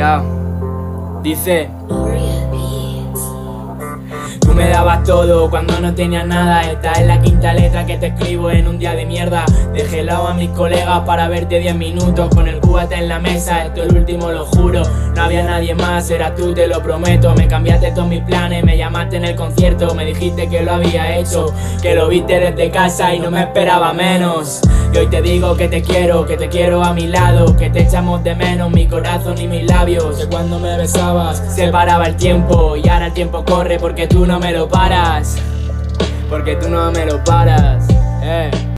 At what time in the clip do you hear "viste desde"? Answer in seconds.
22.08-22.72